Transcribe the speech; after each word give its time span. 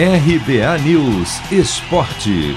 RBA 0.00 0.78
News 0.84 1.40
Esporte. 1.50 2.56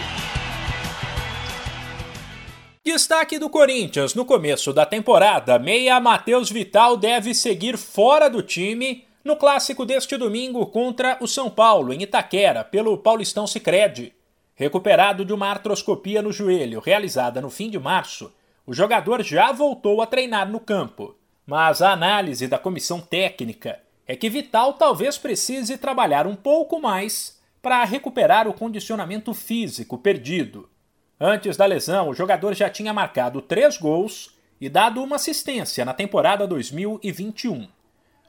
Destaque 2.86 3.40
do 3.40 3.50
Corinthians: 3.50 4.14
no 4.14 4.26
começo 4.26 4.72
da 4.72 4.86
temporada, 4.86 5.58
meia 5.58 6.00
Matheus 6.00 6.52
Vital 6.52 6.96
deve 6.96 7.34
seguir 7.34 7.80
fora 7.80 8.30
do 8.30 8.44
time 8.44 9.08
no 9.26 9.36
clássico 9.36 9.88
deste 9.88 10.18
domingo 10.18 10.68
contra 10.68 11.18
o 11.20 11.28
São 11.28 11.50
Paulo, 11.50 11.92
em 11.92 12.04
Itaquera, 12.04 12.64
pelo 12.64 12.96
Paulistão 12.96 13.48
Sicredi. 13.48 14.14
Recuperado 14.54 15.26
de 15.26 15.34
uma 15.34 15.48
artroscopia 15.48 16.22
no 16.22 16.32
joelho 16.32 16.80
realizada 16.80 17.42
no 17.42 17.50
fim 17.50 17.72
de 17.72 17.80
março, 17.80 18.32
o 18.68 18.72
jogador 18.72 19.24
já 19.24 19.52
voltou 19.52 20.00
a 20.00 20.06
treinar 20.06 20.48
no 20.48 20.60
campo. 20.60 21.18
Mas 21.44 21.82
a 21.82 21.92
análise 21.92 22.48
da 22.48 22.60
comissão 22.60 23.02
técnica 23.02 23.80
é 24.12 24.16
que 24.18 24.30
Vital 24.30 24.74
talvez 24.74 25.18
precise 25.18 25.78
trabalhar 25.78 26.28
um 26.28 26.36
pouco 26.36 26.82
mais 26.82 27.40
para 27.62 27.82
recuperar 27.86 28.46
o 28.46 28.54
condicionamento 28.54 29.34
físico 29.34 29.98
perdido. 29.98 30.70
Antes 31.18 31.56
da 31.56 31.66
lesão, 31.66 32.10
o 32.10 32.14
jogador 32.14 32.54
já 32.54 32.70
tinha 32.70 32.92
marcado 32.92 33.42
três 33.42 33.78
gols 33.78 34.38
e 34.60 34.68
dado 34.68 35.02
uma 35.02 35.16
assistência 35.16 35.86
na 35.86 35.94
temporada 35.94 36.46
2021. 36.46 37.70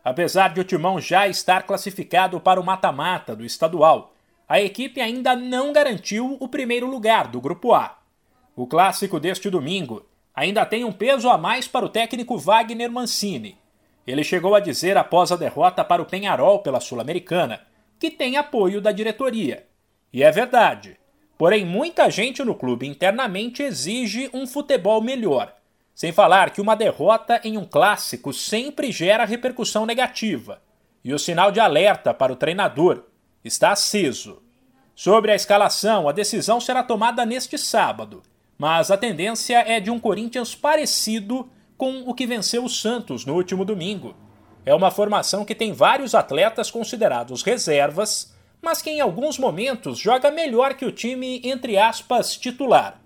Apesar 0.05 0.55
de 0.55 0.61
o 0.61 0.65
Timão 0.65 1.01
já 1.01 1.27
estar 1.27 1.65
classificado 1.65 2.39
para 2.39 2.61
o 2.61 2.65
mata-mata 2.65 3.35
do 3.35 3.45
estadual, 3.45 4.15
a 4.49 4.61
equipe 4.61 5.01
ainda 5.01 5.35
não 5.35 5.73
garantiu 5.73 6.37
o 6.39 6.47
primeiro 6.47 6.87
lugar 6.87 7.27
do 7.27 7.41
Grupo 7.41 7.75
A. 7.75 7.99
O 8.55 8.69
clássico 8.69 9.19
deste 9.19 9.51
domingo 9.51 10.07
ainda 10.33 10.65
tem 10.65 10.85
um 10.85 10.93
peso 10.93 11.29
a 11.29 11.37
mais 11.37 11.67
para 11.67 11.85
o 11.85 11.89
técnico 11.89 12.39
Wagner 12.39 12.89
Mancini. 12.89 13.61
Ele 14.07 14.25
chegou 14.25 14.55
a 14.55 14.61
dizer 14.61 14.97
após 14.97 15.31
a 15.31 15.37
derrota 15.37 15.85
para 15.85 16.03
o 16.03 16.07
Penharol 16.07 16.61
pela 16.61 16.81
Sul-Americana 16.81 17.61
que 17.99 18.11
tem 18.11 18.37
apoio 18.37 18.81
da 18.81 18.91
diretoria. 18.91 19.67
E 20.13 20.23
é 20.23 20.31
verdade. 20.31 20.99
Porém, 21.39 21.65
muita 21.65 22.11
gente 22.11 22.43
no 22.43 22.55
clube 22.55 22.87
internamente 22.87 23.63
exige 23.63 24.29
um 24.35 24.47
futebol 24.47 25.01
melhor. 25.01 25.55
Sem 25.95 26.13
falar 26.13 26.51
que 26.51 26.61
uma 26.61 26.75
derrota 26.75 27.41
em 27.45 27.57
um 27.57 27.65
clássico 27.65 28.33
sempre 28.33 28.91
gera 28.91 29.25
repercussão 29.25 29.87
negativa. 29.87 30.61
E 31.05 31.15
o 31.15 31.19
sinal 31.19 31.53
de 31.53 31.61
alerta 31.61 32.13
para 32.13 32.33
o 32.33 32.37
treinador 32.37 33.05
está 33.45 33.71
aceso. 33.71 34.43
Sobre 34.95 35.33
a 35.33 35.35
escalação, 35.35 36.09
a 36.09 36.13
decisão 36.13 36.61
será 36.61 36.83
tomada 36.83 37.25
neste 37.25 37.57
sábado 37.57 38.23
mas 38.63 38.93
a 38.93 38.97
tendência 38.97 39.59
é 39.59 39.81
de 39.81 39.91
um 39.91 39.99
Corinthians 39.99 40.55
parecido 40.55 41.51
com 41.83 42.05
o 42.07 42.15
que 42.15 42.29
venceu 42.29 42.65
o 42.65 42.69
Santos 42.69 43.27
no 43.27 43.35
último 43.35 43.65
domingo. 43.65 44.15
É 44.65 44.73
uma 44.73 44.93
formação 44.93 45.45
que 45.45 45.53
tem 45.53 45.73
vários 45.73 46.15
atletas 46.15 46.71
considerados 46.71 47.43
reservas, 47.43 48.33
mas 48.63 48.81
que 48.81 48.89
em 48.89 49.01
alguns 49.01 49.37
momentos 49.37 49.99
joga 49.99 50.31
melhor 50.31 50.75
que 50.75 50.85
o 50.85 50.93
time, 50.93 51.41
entre 51.43 51.77
aspas, 51.77 52.37
titular. 52.37 53.01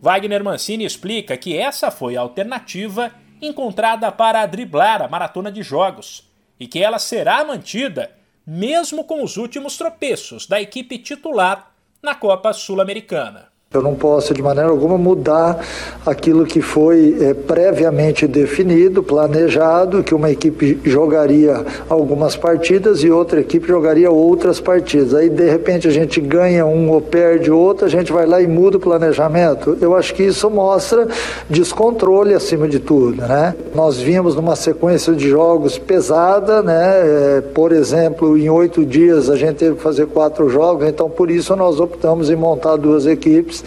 Wagner 0.00 0.44
Mancini 0.44 0.84
explica 0.84 1.36
que 1.36 1.58
essa 1.58 1.90
foi 1.90 2.16
a 2.16 2.20
alternativa 2.20 3.12
encontrada 3.40 4.12
para 4.12 4.46
driblar 4.46 5.02
a 5.02 5.08
maratona 5.08 5.50
de 5.50 5.64
jogos 5.64 6.30
e 6.60 6.68
que 6.68 6.80
ela 6.80 7.00
será 7.00 7.42
mantida 7.44 8.16
mesmo 8.46 9.02
com 9.02 9.24
os 9.24 9.36
últimos 9.36 9.76
tropeços 9.76 10.46
da 10.46 10.62
equipe 10.62 10.96
titular 10.96 11.72
na 12.00 12.14
Copa 12.14 12.52
Sul-Americana. 12.52 13.51
Eu 13.74 13.80
não 13.80 13.94
posso, 13.94 14.34
de 14.34 14.42
maneira 14.42 14.68
alguma, 14.68 14.98
mudar 14.98 15.58
aquilo 16.04 16.44
que 16.44 16.60
foi 16.60 17.16
é, 17.18 17.32
previamente 17.32 18.26
definido, 18.26 19.02
planejado, 19.02 20.02
que 20.02 20.14
uma 20.14 20.30
equipe 20.30 20.78
jogaria 20.84 21.64
algumas 21.88 22.36
partidas 22.36 23.02
e 23.02 23.10
outra 23.10 23.40
equipe 23.40 23.66
jogaria 23.66 24.10
outras 24.10 24.60
partidas. 24.60 25.14
Aí, 25.14 25.30
de 25.30 25.48
repente, 25.48 25.88
a 25.88 25.90
gente 25.90 26.20
ganha 26.20 26.66
um 26.66 26.90
ou 26.90 27.00
perde 27.00 27.50
outro, 27.50 27.86
a 27.86 27.88
gente 27.88 28.12
vai 28.12 28.26
lá 28.26 28.42
e 28.42 28.46
muda 28.46 28.76
o 28.76 28.80
planejamento. 28.80 29.78
Eu 29.80 29.96
acho 29.96 30.12
que 30.12 30.22
isso 30.22 30.50
mostra 30.50 31.08
descontrole 31.48 32.34
acima 32.34 32.68
de 32.68 32.78
tudo, 32.78 33.22
né? 33.22 33.54
Nós 33.74 33.96
vimos 33.96 34.34
numa 34.34 34.54
sequência 34.54 35.14
de 35.14 35.30
jogos 35.30 35.78
pesada, 35.78 36.62
né? 36.62 37.38
É, 37.38 37.40
por 37.54 37.72
exemplo, 37.72 38.36
em 38.36 38.50
oito 38.50 38.84
dias 38.84 39.30
a 39.30 39.36
gente 39.36 39.56
teve 39.56 39.76
que 39.76 39.82
fazer 39.82 40.06
quatro 40.08 40.50
jogos, 40.50 40.86
então 40.86 41.08
por 41.08 41.30
isso 41.30 41.56
nós 41.56 41.80
optamos 41.80 42.28
em 42.28 42.36
montar 42.36 42.76
duas 42.76 43.06
equipes 43.06 43.61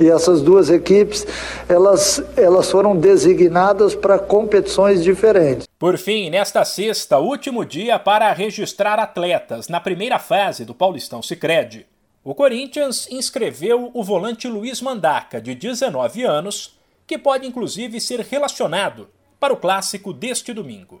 e 0.00 0.08
essas 0.08 0.40
duas 0.40 0.70
equipes, 0.70 1.26
elas, 1.68 2.22
elas 2.36 2.70
foram 2.70 2.96
designadas 2.96 3.94
para 3.94 4.18
competições 4.18 5.04
diferentes. 5.04 5.68
Por 5.78 5.98
fim, 5.98 6.30
nesta 6.30 6.64
sexta, 6.64 7.18
último 7.18 7.64
dia 7.64 7.98
para 7.98 8.32
registrar 8.32 8.98
atletas 8.98 9.68
na 9.68 9.80
primeira 9.80 10.18
fase 10.18 10.64
do 10.64 10.74
Paulistão 10.74 11.22
Sicredi. 11.22 11.86
O 12.22 12.34
Corinthians 12.34 13.08
inscreveu 13.10 13.90
o 13.94 14.04
volante 14.04 14.46
Luiz 14.46 14.80
Mandaca, 14.80 15.40
de 15.40 15.54
19 15.54 16.22
anos, 16.22 16.78
que 17.06 17.18
pode 17.18 17.46
inclusive 17.46 18.00
ser 18.00 18.20
relacionado 18.20 19.08
para 19.38 19.54
o 19.54 19.56
clássico 19.56 20.12
deste 20.12 20.52
domingo. 20.52 21.00